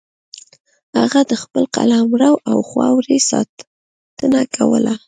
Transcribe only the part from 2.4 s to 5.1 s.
او خاورې ساتنه کوله.